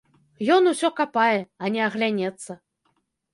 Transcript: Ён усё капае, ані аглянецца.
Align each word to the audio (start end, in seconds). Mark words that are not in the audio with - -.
Ён 0.55 0.69
усё 0.71 0.89
капае, 0.99 1.35
ані 1.67 1.79
аглянецца. 1.89 2.51